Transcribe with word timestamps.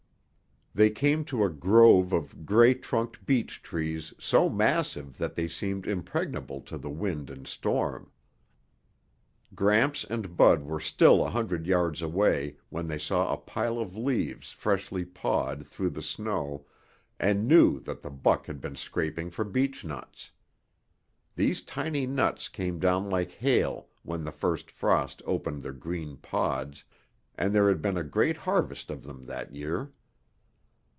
They 0.73 0.89
came 0.89 1.25
to 1.25 1.43
a 1.43 1.49
grove 1.49 2.13
of 2.13 2.45
gray 2.45 2.75
trunked 2.75 3.25
beech 3.25 3.61
trees 3.61 4.13
so 4.17 4.47
massive 4.47 5.17
that 5.17 5.35
they 5.35 5.49
seemed 5.49 5.85
impregnable 5.85 6.61
to 6.61 6.77
the 6.77 6.89
wind 6.89 7.29
and 7.29 7.45
storm. 7.45 8.09
Gramps 9.53 10.05
and 10.09 10.37
Bud 10.37 10.63
were 10.63 10.79
still 10.79 11.25
a 11.25 11.29
hundred 11.29 11.67
yards 11.67 12.01
away 12.01 12.55
when 12.69 12.87
they 12.87 12.97
saw 12.97 13.33
a 13.33 13.37
pile 13.37 13.79
of 13.79 13.97
leaves 13.97 14.51
freshly 14.53 15.03
pawed 15.03 15.67
through 15.67 15.89
the 15.89 16.01
snow 16.01 16.65
and 17.19 17.49
knew 17.49 17.81
that 17.81 18.01
the 18.01 18.09
buck 18.09 18.45
had 18.47 18.61
been 18.61 18.77
scraping 18.77 19.29
for 19.29 19.43
beech 19.43 19.83
nuts. 19.83 20.31
These 21.35 21.63
tiny 21.63 22.07
nuts 22.07 22.47
came 22.47 22.79
down 22.79 23.09
like 23.09 23.31
hail 23.33 23.89
when 24.03 24.23
the 24.23 24.31
first 24.31 24.71
frost 24.71 25.21
opened 25.25 25.63
their 25.63 25.73
green 25.73 26.15
pods, 26.15 26.85
and 27.35 27.51
there 27.53 27.67
had 27.67 27.81
been 27.81 27.97
a 27.97 28.05
great 28.05 28.37
harvest 28.37 28.89
of 28.89 29.03
them 29.03 29.25
that 29.25 29.53
year. 29.53 29.91